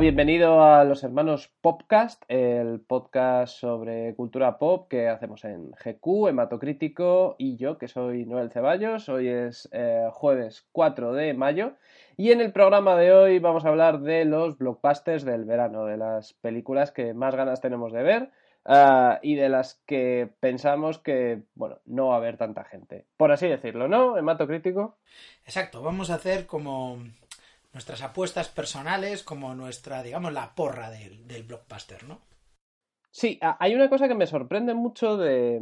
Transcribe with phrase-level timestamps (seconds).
[0.00, 7.36] Bienvenido a los hermanos Popcast, el podcast sobre cultura pop que hacemos en GQ, Hematocrítico
[7.38, 9.08] y yo, que soy Noel Ceballos.
[9.10, 11.74] Hoy es eh, jueves 4 de mayo
[12.16, 15.98] y en el programa de hoy vamos a hablar de los blockbusters del verano, de
[15.98, 18.30] las películas que más ganas tenemos de ver
[18.64, 23.04] ah, y de las que pensamos que, bueno, no va a haber tanta gente.
[23.18, 24.16] Por así decirlo, ¿no?
[24.16, 24.96] Hematocrítico.
[25.44, 26.98] Exacto, vamos a hacer como
[27.72, 32.20] nuestras apuestas personales, como nuestra, digamos, la porra del, del blockbuster, ¿no?
[33.10, 35.60] Sí, hay una cosa que me sorprende mucho de...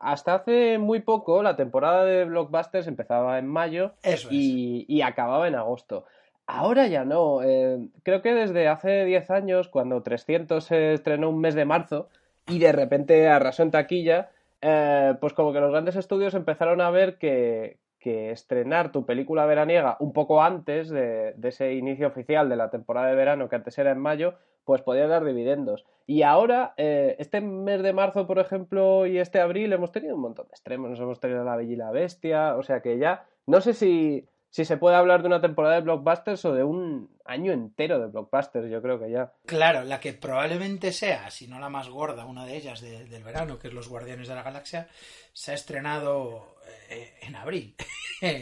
[0.00, 4.34] Hasta hace muy poco la temporada de blockbusters empezaba en mayo Eso es.
[4.34, 6.06] y, y acababa en agosto.
[6.46, 7.42] Ahora ya no.
[7.42, 12.08] eh, creo que desde hace 10 años, cuando 300 se estrenó un mes de marzo
[12.46, 14.30] y de repente arrasó en taquilla,
[14.62, 19.46] eh, pues como que los grandes estudios empezaron a ver que, que estrenar tu película
[19.46, 23.78] veraniega un poco antes de, ese inicio oficial de la temporada de verano, que antes
[23.78, 25.84] era en mayo, pues podía dar dividendos.
[26.06, 30.22] Y ahora, eh, este mes de marzo, por ejemplo, y este abril, hemos tenido un
[30.22, 30.90] montón de extremos.
[30.90, 34.28] Nos hemos tenido La Bella y la Bestia, o sea que ya no sé si,
[34.50, 38.06] si se puede hablar de una temporada de blockbusters o de un año entero de
[38.06, 39.32] blockbusters, yo creo que ya.
[39.46, 43.22] Claro, la que probablemente sea, si no la más gorda, una de ellas de- del
[43.24, 44.88] verano, que es Los Guardianes de la Galaxia,
[45.32, 46.56] se ha estrenado
[46.90, 47.74] eh, en abril.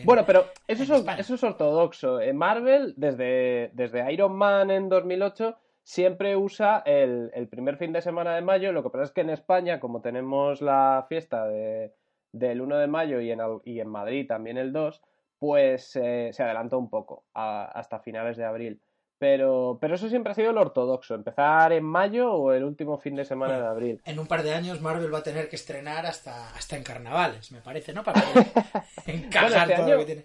[0.04, 2.18] Bueno, pero eso es, eso es ortodoxo.
[2.22, 8.00] En Marvel, desde, desde Iron Man en 2008, siempre usa el, el primer fin de
[8.00, 8.72] semana de mayo.
[8.72, 11.92] Lo que pasa es que en España, como tenemos la fiesta de-
[12.32, 15.02] del 1 de mayo y en, al- y en Madrid también el 2,
[15.38, 18.80] pues eh, se adelantó un poco a- hasta finales de abril.
[19.18, 23.16] Pero, pero eso siempre ha sido el ortodoxo, empezar en mayo o el último fin
[23.16, 24.02] de semana de abril.
[24.04, 27.50] En un par de años Marvel va a tener que estrenar hasta, hasta en carnavales,
[27.50, 28.04] me parece, ¿no?
[28.04, 28.20] Para
[29.06, 30.24] encajar Bueno, este todo año- lo que tiene.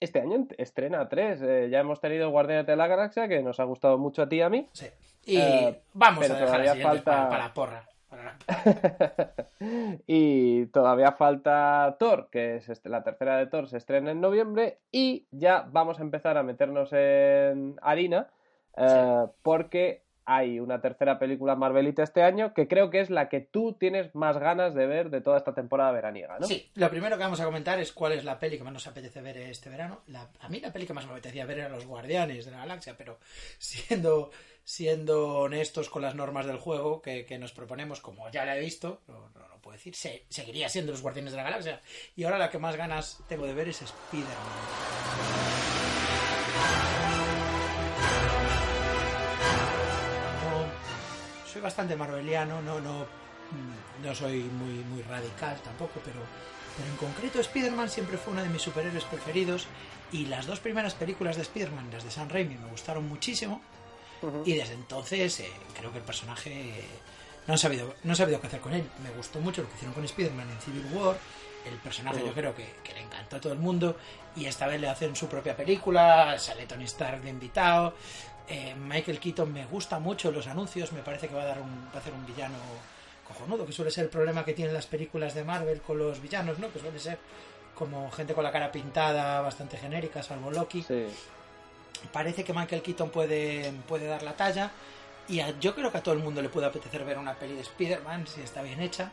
[0.00, 1.40] Este año estrena tres.
[1.42, 4.36] eh, ya hemos tenido Guardianes de la Galaxia, que nos ha gustado mucho a ti
[4.36, 4.68] y a mí.
[4.72, 4.86] Sí.
[5.26, 7.88] Y Eh, vamos a dejar todavía falta- para, para la porra.
[10.06, 14.78] Y todavía falta Thor, que es este- la tercera de Thor, se estrena en noviembre.
[14.90, 18.28] Y ya vamos a empezar a meternos en harina,
[18.76, 23.40] eh, porque hay una tercera película Marvelita este año, que creo que es la que
[23.40, 26.46] tú tienes más ganas de ver de toda esta temporada veraniega, ¿no?
[26.46, 28.86] Sí, lo primero que vamos a comentar es cuál es la peli que más nos
[28.86, 30.00] apetece ver este verano.
[30.40, 32.94] A mí la peli que más me apetecía ver era Los Guardianes de la Galaxia,
[32.96, 33.18] pero
[33.58, 34.30] siendo,
[34.64, 38.60] siendo honestos con las normas del juego que, que nos proponemos, como ya la he
[38.60, 41.80] visto, no, no puedo decir, se- seguiría siendo Los Guardianes de la Galaxia.
[42.16, 44.32] Y ahora la que más ganas tengo de ver es Spider-Man.
[51.52, 53.06] Soy bastante marveliano, no, no,
[54.02, 56.20] no soy muy, muy radical tampoco, pero,
[56.76, 59.66] pero en concreto Spider-Man siempre fue uno de mis superhéroes preferidos
[60.12, 63.60] y las dos primeras películas de Spider-Man, las de Sam Raimi, me gustaron muchísimo
[64.44, 66.84] y desde entonces eh, creo que el personaje
[67.46, 68.88] no han, sabido, no han sabido qué hacer con él.
[69.02, 71.16] Me gustó mucho lo que hicieron con Spider-Man en Civil War,
[71.66, 73.96] el personaje yo creo que, que le encantó a todo el mundo
[74.34, 77.94] y esta vez le hacen su propia película, sale Tony Stark de invitado.
[78.48, 81.86] Eh, Michael Keaton me gusta mucho los anuncios, me parece que va a dar un,
[81.92, 82.56] va a hacer un villano
[83.26, 86.58] cojonudo, que suele ser el problema que tienen las películas de Marvel con los villanos,
[86.58, 86.70] ¿no?
[86.72, 87.18] Que suele ser
[87.74, 90.82] como gente con la cara pintada, bastante genérica, salvo Loki.
[90.82, 91.06] Sí.
[92.12, 94.70] Parece que Michael Keaton puede, puede dar la talla.
[95.28, 97.54] Y a- yo creo que a todo el mundo le puede apetecer ver una peli
[97.54, 99.12] de Spider-Man si está bien hecha.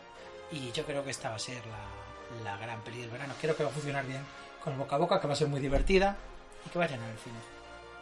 [0.52, 3.36] Y yo creo que esta va a ser la, la gran peli del verano.
[3.40, 4.22] Creo que va a funcionar bien
[4.64, 6.18] con el boca a boca, que va a ser muy divertida
[6.66, 7.40] y que vayan a ver el cine.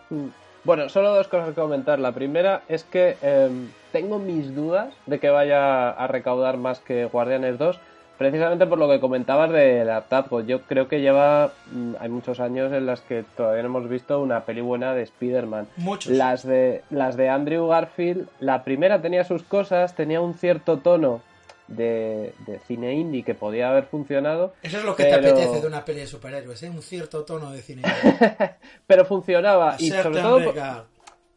[0.09, 0.29] Mm.
[0.67, 1.97] Bueno, solo dos cosas que comentar.
[1.97, 7.05] La primera es que em, tengo mis dudas de que vaya a recaudar más que
[7.05, 7.79] Guardianes 2,
[8.17, 10.41] precisamente por lo que comentabas del hartazgo.
[10.41, 11.51] Yo creo que lleva.
[11.71, 15.03] mm, Hay muchos años en las que todavía no hemos visto una peli buena de
[15.03, 15.67] Spider-Man.
[15.77, 16.11] Muchos.
[16.11, 21.21] Las de, las de Andrew Garfield, la primera tenía sus cosas, tenía un cierto tono
[21.67, 25.61] de, de cine indie que podía haber funcionado, Eso es lo que Pero- te apetece
[25.61, 26.69] de una peli de superhéroes, ¿eh?
[26.69, 27.81] Un cierto tono de cine.
[28.87, 29.75] pero funcionaba.
[29.79, 30.85] Y sobre todo.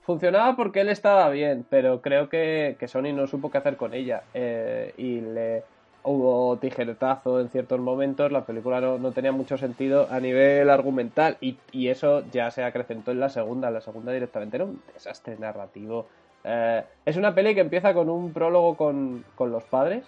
[0.03, 3.95] Funcionaba porque él estaba bien, pero creo que, que Sony no supo qué hacer con
[3.95, 4.23] ella.
[4.35, 5.63] eh, y le
[6.03, 11.37] hubo tijeretazo en ciertos momentos, la película no, no tenía mucho sentido a nivel argumental
[11.43, 13.71] y, y eso ya se acrecentó en la segunda.
[13.71, 16.07] La segunda directamente era un desastre narrativo.
[16.45, 20.05] Eh, es una peli que empieza con un prólogo con, con los padres,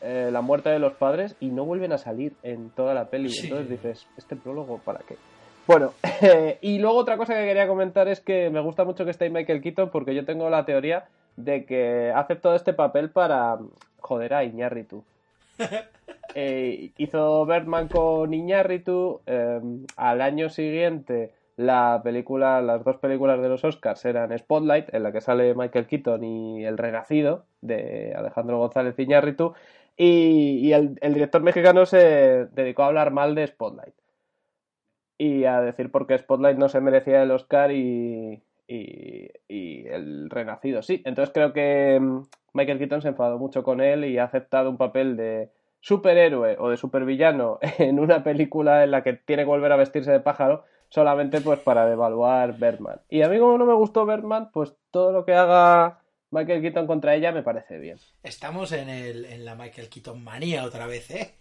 [0.00, 3.28] eh, la muerte de los padres, y no vuelven a salir en toda la peli.
[3.28, 3.46] Sí.
[3.46, 5.16] Entonces dices, ¿este prólogo para qué?
[5.66, 5.92] Bueno,
[6.60, 9.62] y luego otra cosa que quería comentar es que me gusta mucho que esté Michael
[9.62, 11.04] Keaton porque yo tengo la teoría
[11.36, 13.58] de que ha aceptado este papel para
[13.98, 15.04] joder a Iñárritu.
[16.34, 19.20] Eh, hizo Bergman con Iñárritu.
[19.96, 25.12] al año siguiente, la película, las dos películas de los Oscars eran Spotlight, en la
[25.12, 29.54] que sale Michael Keaton y El Renacido, de Alejandro González Iñárritu.
[29.96, 33.94] Y, el director mexicano se dedicó a hablar mal de Spotlight.
[35.18, 40.30] Y a decir por qué Spotlight no se merecía el Oscar y, y, y el
[40.30, 41.02] Renacido sí.
[41.04, 42.22] Entonces creo que mm,
[42.54, 45.50] Michael Keaton se enfadó mucho con él y ha aceptado un papel de
[45.80, 50.10] superhéroe o de supervillano en una película en la que tiene que volver a vestirse
[50.10, 53.00] de pájaro solamente pues para devaluar Bergman.
[53.08, 56.00] Y a mí como no me gustó Bergman, pues todo lo que haga
[56.30, 57.96] Michael Keaton contra ella me parece bien.
[58.22, 61.34] Estamos en, el, en la Michael Keaton manía otra vez, ¿eh?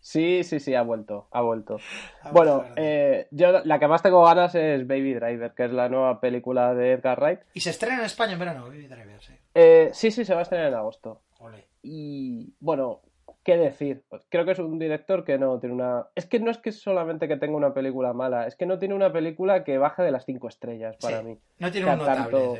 [0.00, 1.78] Sí, sí, sí, ha vuelto, ha vuelto.
[2.32, 5.88] Bueno, eh, yo la- la que más tengo ganas es Baby Driver, que es la
[5.90, 7.40] nueva película de Edgar Wright.
[7.54, 9.34] Y se estrena en España en verano, Baby Driver, sí.
[9.54, 11.20] Eh, sí, sí, se va a estrenar en agosto.
[11.40, 11.66] Ole.
[11.82, 13.00] Y bueno,
[13.44, 14.02] ¿qué decir?
[14.08, 16.06] Pues creo que es un director que no tiene una...
[16.14, 18.94] Es que no es que solamente que tenga una película mala, es que no tiene
[18.94, 21.38] una película que baje de las cinco estrellas para Sí, mí.
[21.58, 22.22] No tiene un notable.
[22.22, 22.58] tanto-.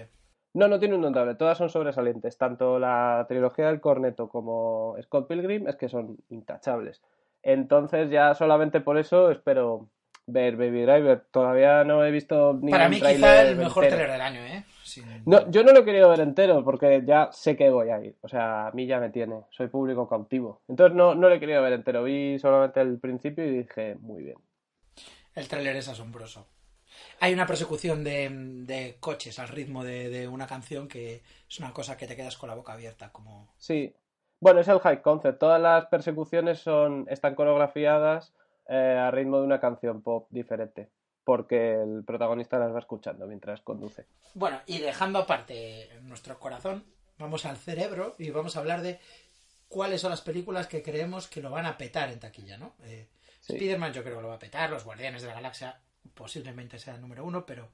[0.52, 2.38] No, no tiene un notable, todas son sobresalientes.
[2.38, 7.02] Tanto la trilogía del Corneto como Scott Pilgrim es que son intachables.
[7.42, 9.88] Entonces ya solamente por eso espero
[10.26, 11.24] ver Baby Driver.
[11.30, 14.64] Todavía no he visto ni Para mí quizá el mejor trailer del año, ¿eh?
[14.94, 18.00] Sin- No, yo no lo he querido ver entero porque ya sé que voy a
[18.02, 18.16] ir.
[18.22, 19.42] O sea, a mí ya me tiene.
[19.50, 20.62] Soy público cautivo.
[20.68, 22.04] Entonces no, no lo he querido ver entero.
[22.04, 24.36] Vi solamente el principio y dije, muy bien.
[25.34, 26.46] El tráiler es asombroso.
[27.20, 31.72] Hay una persecución de, de coches al ritmo de, de una canción que es una
[31.72, 33.52] cosa que te quedas con la boca abierta, como...
[33.58, 33.92] Sí.
[34.40, 35.38] Bueno, es el high concept.
[35.40, 38.32] Todas las persecuciones son, están coreografiadas
[38.68, 40.90] eh, a ritmo de una canción pop diferente.
[41.24, 44.06] Porque el protagonista las va escuchando mientras conduce.
[44.34, 46.84] Bueno, y dejando aparte nuestro corazón,
[47.18, 49.00] vamos al cerebro y vamos a hablar de
[49.68, 52.74] cuáles son las películas que creemos que lo van a petar en taquilla, ¿no?
[52.82, 53.08] Eh,
[53.40, 53.52] Sí.
[53.56, 55.78] Spider-Man yo creo que lo va a petar, Los Guardianes de la Galaxia
[56.14, 57.68] posiblemente sea el número uno, pero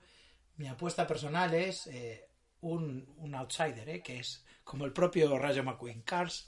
[0.56, 2.28] mi apuesta personal es eh,
[2.62, 4.02] un, un outsider, ¿eh?
[4.02, 6.44] que es como el propio Rayo McQueen, Cars,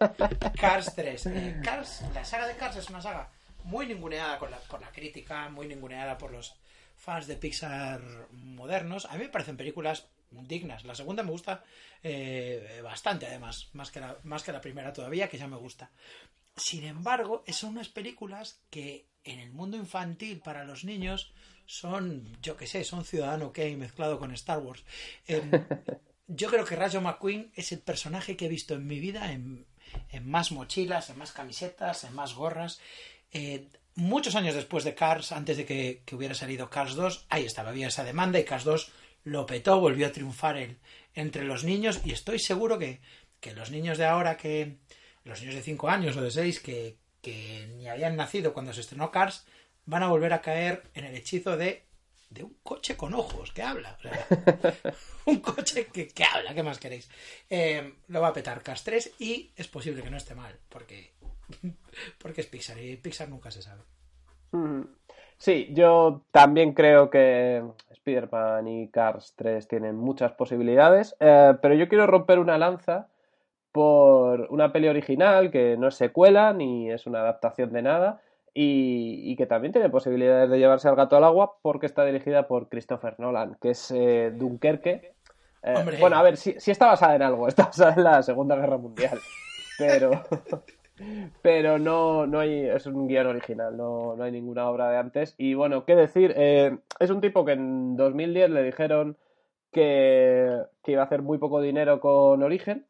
[0.58, 1.26] Cars 3.
[1.26, 3.30] Eh, Cars, la saga de Cars es una saga
[3.64, 6.54] muy ninguneada con la- por la crítica, muy ninguneada por los
[6.96, 8.00] fans de Pixar
[8.32, 9.06] modernos.
[9.06, 10.84] A mí me parecen películas dignas.
[10.84, 11.62] La segunda me gusta
[12.02, 15.90] eh, bastante, además, más que, la, más que la primera todavía, que ya me gusta.
[16.56, 21.32] Sin embargo, son unas películas que en el mundo infantil para los niños
[21.66, 24.84] son, yo qué sé, son Ciudadano Kane mezclado con Star Wars.
[25.26, 25.50] Em,
[26.26, 29.66] yo creo que Rayo McQueen es el personaje que he visto en mi vida en,
[30.10, 32.80] en más mochilas, en más camisetas, en más gorras.
[33.32, 37.44] Eh, muchos años después de Cars, antes de que, que hubiera salido Cars 2, ahí
[37.44, 38.92] estaba, había esa demanda y Cars 2
[39.24, 40.78] lo petó, volvió a triunfar el-
[41.14, 43.00] entre los niños y estoy seguro que,
[43.40, 44.76] que los niños de ahora que
[45.24, 48.80] los niños de 5 años o de 6 que, que ni habían nacido cuando se
[48.80, 49.44] estrenó Cars
[49.84, 51.84] van a volver a caer en el hechizo de,
[52.30, 53.98] de un coche con ojos que habla.
[55.26, 57.08] Un coche que, que habla, ¿qué más queréis?
[57.48, 61.12] Eh, lo va a petar Cars 3 y es posible que no esté mal, porque,
[62.18, 63.82] porque es Pixar y Pixar nunca se sabe.
[65.38, 71.88] Sí, yo también creo que Spider-Man y Cars 3 tienen muchas posibilidades, eh, pero yo
[71.88, 73.08] quiero romper una lanza
[73.72, 78.20] por una peli original que no es secuela ni es una adaptación de nada
[78.54, 82.46] y, y que también tiene posibilidades de llevarse al gato al agua porque está dirigida
[82.46, 85.14] por Christopher Nolan, que es eh, Dunkerque.
[85.62, 88.56] Eh, bueno, a ver, sí, sí está basada en algo, está basada en la Segunda
[88.56, 89.18] Guerra Mundial,
[89.78, 90.10] pero,
[91.42, 95.34] pero no, no hay, es un guion original, no, no hay ninguna obra de antes.
[95.38, 99.16] Y bueno, qué decir, Eh, es un tipo que en 2010 le dijeron
[99.72, 102.86] que, que iba a hacer muy poco dinero con Origen,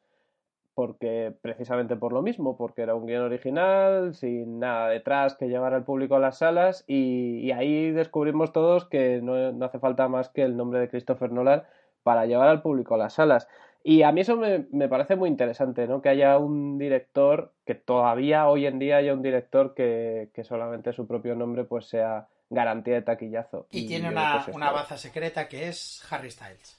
[0.75, 5.75] porque precisamente por lo mismo, porque era un guion original, sin nada detrás que llevar
[5.75, 10.31] al público a las salas, y, ahí descubrimos todos que no, no, hace falta más
[10.31, 11.64] que el nombre de Christopher Nolan
[12.02, 13.49] para llevar al público a las salas.
[13.84, 16.00] Y a mí eso me, me, parece muy interesante, ¿no?
[16.00, 20.92] Que haya un director, que todavía hoy en día haya un director que, que solamente
[20.92, 23.66] su propio nombre pues sea garantía de taquillazo.
[23.70, 26.78] Y, tiene una, una baza secreta que es Harry Styles.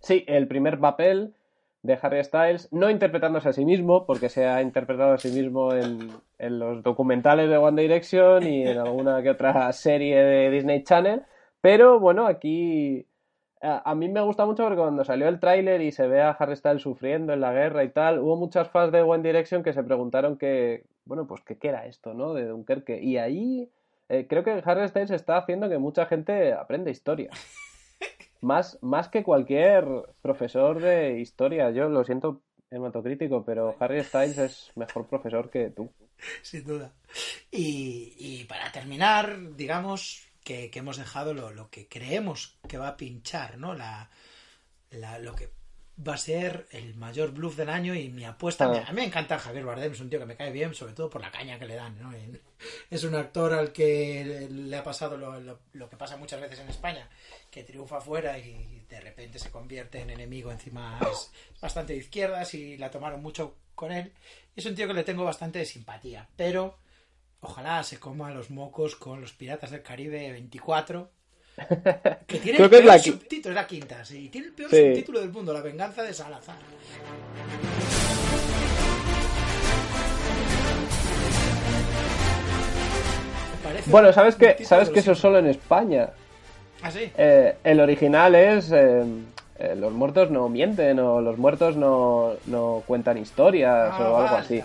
[0.00, 1.34] Sí, el primer papel
[1.82, 5.74] de Harry Styles, no interpretándose a sí mismo, porque se ha interpretado a sí mismo
[5.74, 10.82] en, en los documentales de One Direction y en alguna que otra serie de Disney
[10.82, 11.22] Channel,
[11.60, 13.06] pero bueno, aquí
[13.64, 16.56] a mí me gusta mucho porque cuando salió el tráiler y se ve a Harry
[16.56, 19.82] Styles sufriendo en la guerra y tal, hubo muchas fans de One Direction que se
[19.82, 22.34] preguntaron que, bueno, pues qué era esto, ¿no?
[22.34, 23.00] De Dunkerque.
[23.02, 23.70] Y ahí
[24.08, 27.30] eh, creo que Harry Styles está haciendo que mucha gente aprenda historia.
[28.40, 29.86] Más, más que cualquier
[30.20, 31.70] profesor de historia.
[31.70, 35.90] Yo lo siento hematocrítico, pero Harry Styles es mejor profesor que tú.
[36.42, 36.92] Sin duda.
[37.50, 43.58] Y, y para terminar, digamos, que, hemos dejado lo, que creemos que va a pinchar,
[43.58, 43.74] ¿no?
[43.74, 44.10] La,
[45.20, 45.50] lo que
[46.06, 48.64] va a ser el mayor bluff del año y mi apuesta.
[48.64, 51.08] A mí me encanta Javier Bardem, es un tío que me cae bien, sobre todo
[51.08, 51.98] por la caña que le dan.
[52.00, 52.12] ¿no?
[52.90, 57.08] Es un actor al que le ha pasado lo, que pasa muchas veces en España,
[57.50, 60.98] que triunfa afuera y de repente se convierte en enemigo encima.
[61.10, 64.12] Es bastante de izquierdas y la tomaron mucho con él.
[64.56, 66.76] Es un tío que le tengo bastante simpatía, pero
[67.46, 71.10] Ojalá se coma los mocos con los Piratas del Caribe 24.
[72.26, 74.30] Que tiene el peor subtítulo, es la quinta, sí.
[74.30, 76.56] Tiene el peor subtítulo del mundo, La venganza de Salazar.
[83.86, 86.10] Bueno, ¿sabes que, ¿sabes que eso es solo en España?
[86.82, 87.12] ¿Ah, sí?
[87.16, 89.04] Eh, el original es eh,
[89.58, 94.36] eh, Los muertos no mienten o los muertos no, no cuentan historias ah, o algo
[94.36, 94.62] así.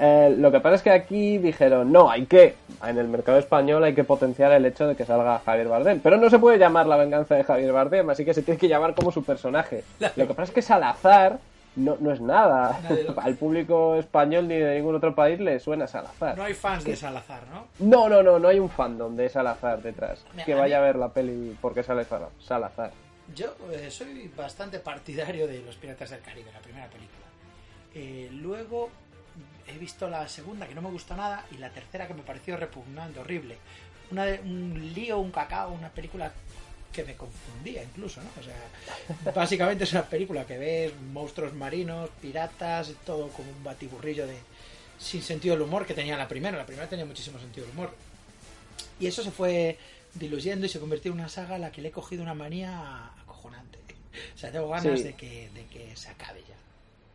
[0.00, 3.84] Eh, lo que pasa es que aquí dijeron, no, hay que, en el mercado español
[3.84, 6.00] hay que potenciar el hecho de que salga Javier Bardem.
[6.00, 8.68] Pero no se puede llamar la venganza de Javier Bardem, así que se tiene que
[8.68, 9.84] llamar como su personaje.
[10.16, 11.38] Lo que pasa es que Salazar
[11.76, 12.80] no, no es nada.
[13.22, 16.36] Al público español ni de ningún otro país le suena Salazar.
[16.36, 17.66] No hay fans de Salazar, ¿no?
[17.78, 20.24] No, no, no, no hay un fandom de Salazar detrás.
[20.44, 22.04] que vaya a ver la peli porque sale
[22.40, 22.90] Salazar.
[23.34, 27.26] Yo eh, soy bastante partidario de Los Piratas del Caribe, la primera película.
[27.94, 28.90] Eh, luego
[29.66, 32.56] he visto la segunda que no me gustó nada y la tercera que me pareció
[32.56, 33.56] repugnante, horrible.
[34.10, 36.32] Una de, un lío, un cacao, una película
[36.92, 38.28] que me confundía incluso, ¿no?
[38.38, 44.26] O sea, básicamente es una película que ves monstruos marinos, piratas, todo como un batiburrillo
[44.26, 44.36] de
[44.98, 46.56] sin sentido del humor que tenía la primera.
[46.56, 47.94] La primera tenía muchísimo sentido del humor.
[49.00, 49.78] Y eso se fue
[50.14, 53.10] diluyendo y se convirtió en una saga a la que le he cogido una manía
[53.42, 53.78] acojonante.
[54.34, 56.56] O sea, tengo ganas de, que, de que se acabe ya.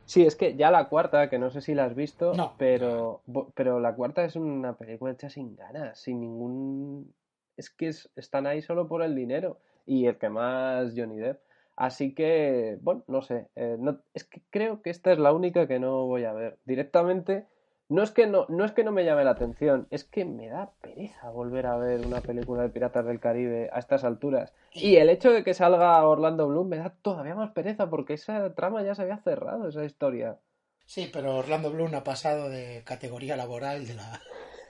[0.05, 3.21] Sí, es que ya la cuarta, que no sé si la has visto, pero,
[3.55, 7.13] pero la cuarta es una película hecha sin ganas, sin ningún...
[7.57, 11.41] Es que están ahí solo por el dinero y el que más Johnny Depp.
[11.75, 15.67] Así que, bueno, no sé, eh, no, es que creo que esta es la única
[15.67, 16.57] que no voy a ver.
[16.65, 17.45] Directamente
[17.89, 20.49] no es que no, no es que no me llame la atención, es que me
[20.49, 24.53] da pereza volver a ver una película de Piratas del Caribe a estas alturas.
[24.77, 28.53] Y el hecho de que salga Orlando Bloom me da todavía más pereza porque esa
[28.53, 30.37] trama ya se había cerrado, esa historia.
[30.85, 34.21] Sí, pero Orlando Bloom ha pasado de categoría laboral de la.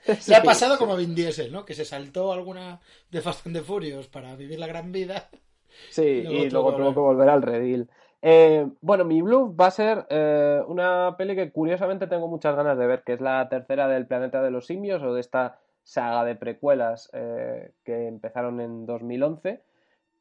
[0.28, 1.66] Le ha pasado como a Vin Diesel, ¿no?
[1.66, 2.80] Que se saltó alguna
[3.12, 5.30] de Fast and the Furious para vivir la gran vida.
[5.90, 7.90] Sí, y luego tuvo que volver al redil.
[8.22, 12.78] Eh, bueno, mi bluff va a ser eh, una peli que curiosamente tengo muchas ganas
[12.78, 16.26] de ver, que es la tercera del Planeta de los Simios o de esta saga
[16.26, 19.62] de precuelas eh, que empezaron en 2011.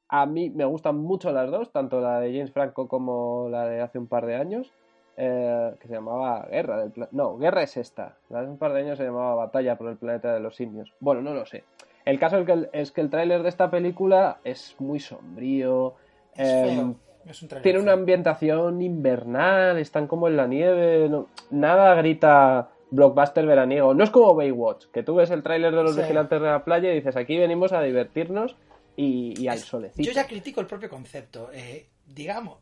[0.09, 3.81] A mí me gustan mucho las dos, tanto la de James Franco como la de
[3.81, 4.73] hace un par de años,
[5.17, 8.17] que se llamaba Guerra del No, Guerra es esta.
[8.29, 10.57] La de hace un par de años se llamaba Batalla por el Planeta de los
[10.57, 10.93] Simios.
[11.01, 11.65] Bueno, no lo sé.
[12.05, 15.95] El caso es que el, es que el tráiler de esta película es muy sombrío.
[16.37, 16.95] Em,
[17.63, 21.11] tiene una ambientación invernal, están como en la nieve,
[21.51, 23.95] nada grita blockbuster veraniego.
[23.95, 26.93] No es como Baywatch, que tú ves el tráiler de los vigilantes de la playa
[26.93, 28.57] y dices, aquí venimos a divertirnos
[28.97, 30.03] y, al solecito.
[30.03, 31.51] Yo ya critico el propio concepto.
[31.53, 32.59] Eh, digamos,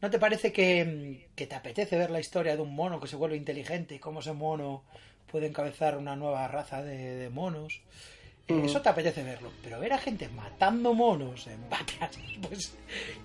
[0.00, 3.36] ¿no te parece que, te apetece ver la historia de un mono que se vuelve
[3.36, 4.84] inteligente y cómo ese mono
[5.30, 7.82] puede encabezar una nueva raza de monos?
[8.48, 12.16] Eso te apetece verlo, pero ver a gente matando monos en vacas,
[12.48, 12.76] pues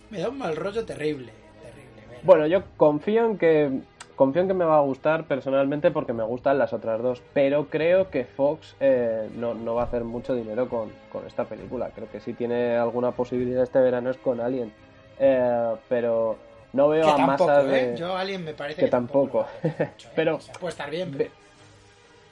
[0.10, 1.32] me da un mal rollo terrible.
[1.62, 3.82] terrible bueno, yo confío en que
[4.22, 7.66] confío en que me va a gustar personalmente porque me gustan las otras dos, pero
[7.72, 10.92] creo que Fox eh, no, va a hacer mucho dinero con,
[11.26, 11.90] esta película.
[11.96, 14.72] Creo que si tiene alguna posibilidad este verano es con Alien.
[15.18, 16.38] Eh, pero
[16.72, 17.88] No veo Que a tampoco, masas ¿eh?
[17.88, 17.98] de...
[17.98, 19.48] Yo Alien me parece que que, tampoco.
[19.64, 19.90] mucho, ¿eh?
[20.16, 21.32] Pero- O sea, puede estar bien, pero...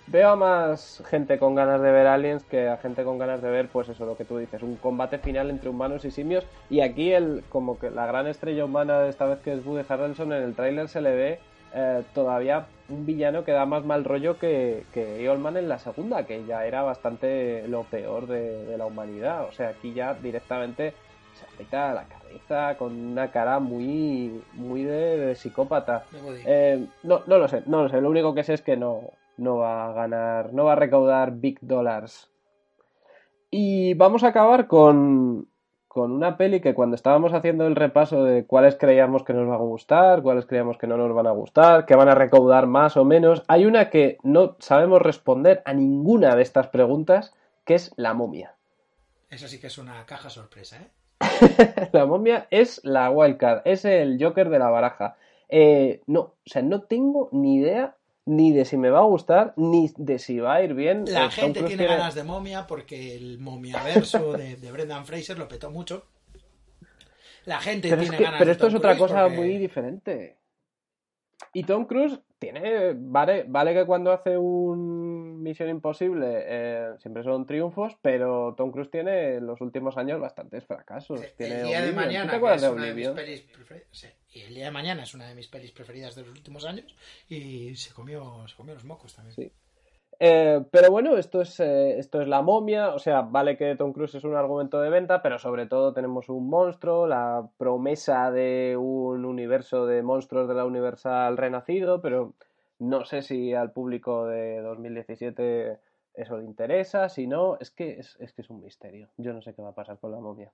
[0.05, 3.49] Veo a más gente con ganas de ver aliens que a gente con ganas de
[3.49, 6.45] ver, pues eso, lo que tú dices, un combate final entre humanos y simios.
[6.69, 9.85] Y aquí el, como que la gran estrella humana de esta vez que es Woody
[9.89, 11.39] Harrelson, en el tráiler se le ve
[11.73, 16.25] eh, todavía un villano que da más mal rollo que, que Eolman en la segunda,
[16.25, 19.45] que ya era bastante lo peor de, de la humanidad.
[19.47, 20.93] O sea, aquí ya directamente
[21.33, 26.03] se afeita la cabeza con una cara muy, muy de, de psicópata.
[26.45, 28.01] Eh, no, no lo sé, no lo sé.
[28.01, 31.33] Lo único que sé es que no, no va a ganar, no va a recaudar
[31.33, 32.29] big dollars.
[33.51, 35.47] Y vamos a acabar con,
[35.89, 39.59] con una peli que cuando estábamos haciendo el repaso de cuáles creíamos que nos van
[39.59, 42.95] a gustar, cuáles creíamos que no nos van a gustar, que van a recaudar más
[42.95, 47.33] o menos, hay una que no sabemos responder a ninguna de estas preguntas,
[47.65, 48.53] que es la momia.
[49.31, 51.89] Eso sí que es una caja sorpresa, ¿eh?
[51.91, 55.17] la momia es la wildcard, es el Joker de la baraja.
[55.49, 57.95] Eh, no, o sea, no tengo ni idea
[58.29, 61.05] ni de si me va a gustar, ni de si va a ir bien.
[61.07, 65.71] La gente tiene ganas de momia porque el momiaverso de, de Brendan Fraser lo petó
[65.71, 66.05] mucho.
[67.45, 69.57] La gente Pero, es tiene que- ganas pero de esto es otra cosa porque- muy
[69.57, 70.37] diferente.
[71.53, 72.93] Y Tom Cruise tiene.
[72.95, 78.91] Vale, vale que cuando hace un Misión Imposible eh, siempre son triunfos, pero Tom Cruise
[78.91, 81.21] tiene en los últimos años bastantes fracasos.
[81.37, 81.89] Tiene El día de Oblivion.
[81.89, 83.45] ¿Tú mañana te es de una de mis pelis
[83.91, 86.65] sí, y el día de mañana es una de mis pelis preferidas de los últimos
[86.65, 86.95] años
[87.27, 89.35] y se comió, se comió los mocos también.
[89.35, 89.51] Sí.
[90.21, 93.93] Eh, pero bueno, esto es, eh, esto es la momia, o sea, vale que Tom
[93.93, 98.75] Cruise es un argumento de venta, pero sobre todo tenemos un monstruo, la promesa de
[98.77, 102.33] un universo de monstruos de la Universal renacido, pero
[102.79, 105.79] no sé si al público de 2017
[106.15, 109.07] eso le interesa, si no, es que es, es que es un misterio.
[109.15, 110.51] Yo no sé qué va a pasar con la momia.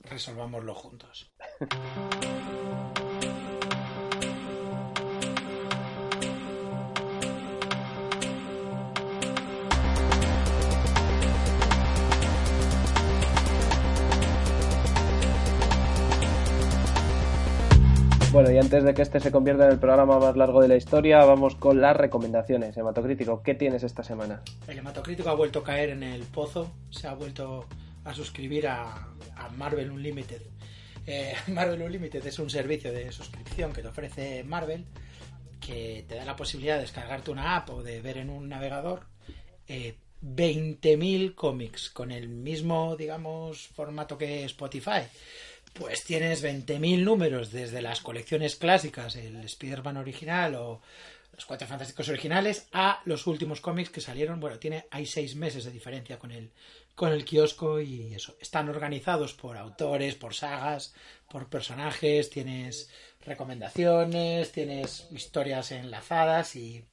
[0.00, 1.32] Resolvámoslo juntos.
[18.36, 20.76] Bueno, y antes de que este se convierta en el programa más largo de la
[20.76, 22.76] historia, vamos con las recomendaciones.
[22.76, 24.42] Hematocrítico, ¿qué tienes esta semana?
[24.68, 27.64] El hematocrítico ha vuelto a caer en el pozo, se ha vuelto
[28.04, 29.08] a suscribir a,
[29.56, 30.42] Marvel Unlimited.
[31.06, 34.84] Eh, Marvel Unlimited es un servicio de suscripción que te ofrece Marvel
[35.58, 39.06] que te da la posibilidad de descargarte una app o de ver en un navegador
[39.66, 45.08] eh, 20.000 cómics con el mismo, digamos, formato que Spotify.
[45.78, 50.80] Pues tienes 20.000 números desde las colecciones clásicas, el Spider-Man original o
[51.34, 54.40] los Cuatro Fantásticos originales, a los últimos cómics que salieron.
[54.40, 56.50] Bueno, tiene, hay seis meses de diferencia con el,
[56.94, 58.36] con el kiosco y eso.
[58.40, 60.94] Están organizados por autores, por sagas,
[61.28, 62.88] por personajes, tienes
[63.20, 66.86] recomendaciones, tienes historias enlazadas y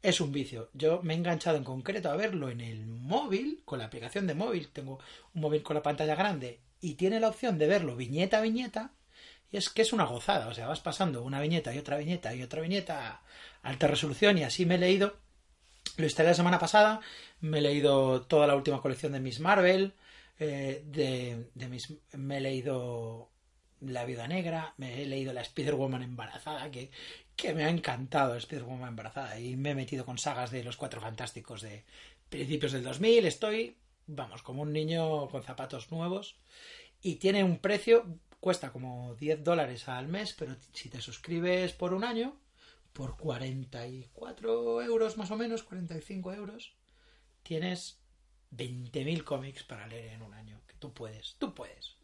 [0.00, 0.70] es un vicio.
[0.72, 4.34] Yo me he enganchado en concreto a verlo en el móvil, con la aplicación de
[4.34, 4.68] móvil.
[4.68, 4.98] Tengo
[5.34, 8.92] un móvil con la pantalla grande y tiene la opción de verlo viñeta a viñeta.
[9.50, 10.48] Y es que es una gozada.
[10.48, 13.22] O sea, vas pasando una viñeta y otra viñeta y otra viñeta a
[13.62, 14.36] alta resolución.
[14.36, 15.16] Y así me he leído.
[15.96, 17.00] Lo instalé la semana pasada.
[17.40, 19.94] Me he leído toda la última colección de Miss Marvel.
[20.38, 23.30] eh, de, de Miss, me he leído
[23.80, 24.74] La Viuda Negra.
[24.76, 26.70] Me he leído la Spider-Woman embarazada.
[26.70, 26.90] Que,
[27.34, 29.38] que me ha encantado Spider-Woman embarazada.
[29.40, 31.84] Y me he metido con sagas de los Cuatro Fantásticos de
[32.28, 33.24] principios del 2000.
[33.24, 36.36] Estoy, vamos, como un niño con zapatos nuevos.
[37.00, 38.06] Y tiene un precio,
[38.40, 42.36] cuesta como 10 dólares al mes, pero si te suscribes por un año,
[42.92, 46.74] por 44 euros más o menos, 45 euros,
[47.42, 48.00] tienes
[48.56, 50.60] 20.000 cómics para leer en un año.
[50.66, 51.96] Que tú puedes, tú puedes.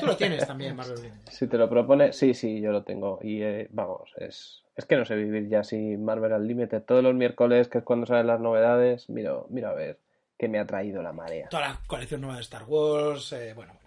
[0.00, 1.32] Tú lo tienes también, Marvel Unlimited.
[1.32, 3.18] Si te lo propone, sí, sí, yo lo tengo.
[3.22, 6.82] Y eh, vamos, es, es que no sé vivir ya sin Marvel Unlimited.
[6.82, 10.00] Todos los miércoles, que es cuando salen las novedades, miro, miro a ver
[10.38, 11.48] qué me ha traído la marea.
[11.48, 13.86] Toda la colección nueva de Star Wars, eh, bueno, bueno.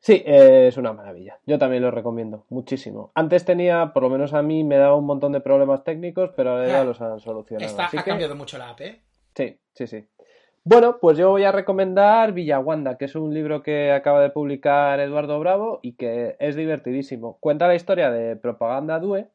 [0.00, 1.38] Sí, eh, es una maravilla.
[1.46, 3.10] Yo también lo recomiendo muchísimo.
[3.14, 6.50] Antes tenía, por lo menos a mí, me daba un montón de problemas técnicos, pero
[6.50, 7.70] ahora ya Ah, los han solucionado.
[7.70, 9.00] Está, Así ha que- cambiado mucho la app, ¿eh?
[9.34, 10.04] Sí, sí, sí.
[10.62, 14.98] Bueno, pues yo voy a recomendar Villawanda, que es un libro que acaba de publicar
[15.00, 17.36] Eduardo Bravo y que es divertidísimo.
[17.40, 19.28] Cuenta la historia de Propaganda Due,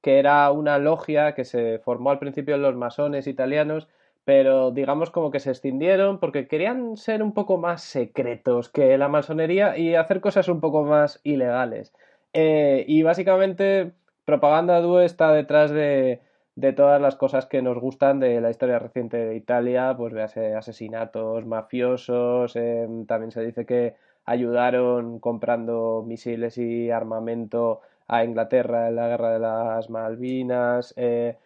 [0.00, 3.88] que era una logia que se formó al principio en los masones italianos,
[4.24, 9.08] pero digamos como que se extendieron porque querían ser un poco más secretos que la
[9.08, 11.92] masonería y hacer cosas un poco más ilegales.
[12.32, 13.92] Eh, y básicamente
[14.24, 16.20] Propaganda Due está detrás de,
[16.56, 21.44] de todas las cosas que nos gustan de la historia reciente de Italia, pues asesinatos
[21.46, 29.08] mafiosos, eh, también se dice que ayudaron comprando misiles y armamento a Inglaterra en la
[29.08, 30.94] guerra de las Malvinas.
[30.96, 31.36] Eh,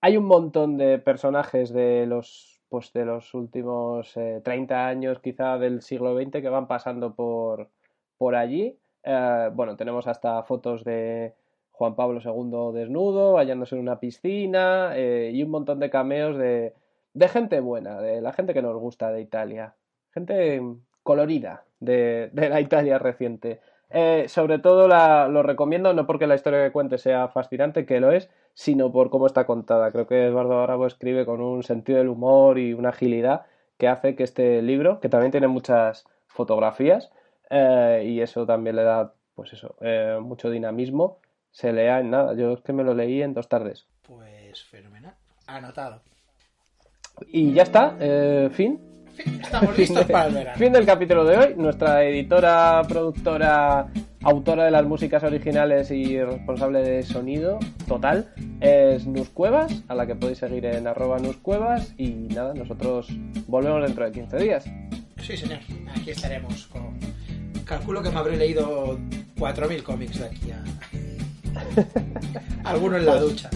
[0.00, 5.58] hay un montón de personajes de los, pues, de los últimos 30 eh, años, quizá
[5.58, 7.70] del siglo XX, que van pasando por,
[8.18, 8.78] por allí.
[9.02, 11.34] Eh, bueno, tenemos hasta fotos de
[11.72, 16.74] Juan Pablo II desnudo, bañándose en una piscina y un montón de cameos de,
[17.16, 19.74] de gente buena, de la gente que nos gusta de Italia.
[20.12, 20.60] Gente
[21.02, 23.60] colorida de, la Italia reciente.
[23.88, 28.12] Eh, sobre todo lo recomiendo, no porque la historia que cuente sea fascinante, que lo
[28.12, 29.92] es, sino por cómo está contada.
[29.92, 33.44] Creo que Eduardo Bravo escribe con un sentido del humor y una agilidad
[33.76, 37.10] que hace que este libro, que también tiene muchas fotografías,
[37.50, 41.18] eh, y eso también le da, pues eso, eh, mucho dinamismo,
[41.50, 42.32] se lea en nada.
[42.32, 43.86] Yo es que me lo leí en dos tardes.
[44.00, 45.14] Pues fenomenal.
[45.46, 46.00] Anotado.
[47.28, 48.80] Y ya está, eh, fin.
[49.18, 50.58] Estamos listos para el verano.
[50.58, 51.54] Fin del capítulo de hoy.
[51.56, 53.88] Nuestra editora, productora,
[54.22, 60.06] autora de las músicas originales y responsable de sonido total es Nus Cuevas, a la
[60.06, 61.94] que podéis seguir en arroba Nus Cuevas.
[61.96, 63.08] Y nada, nosotros
[63.46, 64.64] volvemos dentro de 15 días.
[65.22, 65.60] Sí, señor.
[65.94, 66.66] Aquí estaremos.
[66.66, 66.98] Con...
[67.64, 68.98] Calculo que me habré leído
[69.38, 70.62] 4.000 cómics de aquí a...
[72.64, 73.50] Alguno en la ducha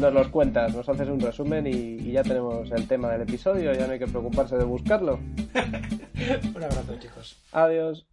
[0.00, 3.86] nos los cuentas, nos haces un resumen y, ya tenemos el tema del episodio, ya
[3.86, 5.20] no hay que preocuparse de buscarlo.
[6.54, 7.36] un abrazo chicos.
[7.52, 8.06] Adiós.